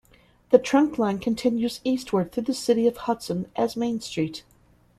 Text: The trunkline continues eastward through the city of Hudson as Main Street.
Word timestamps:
The 0.49 0.57
trunkline 0.57 1.21
continues 1.21 1.79
eastward 1.83 2.31
through 2.31 2.45
the 2.45 2.55
city 2.55 2.87
of 2.87 2.97
Hudson 2.97 3.51
as 3.55 3.75
Main 3.75 3.99
Street. 4.01 4.43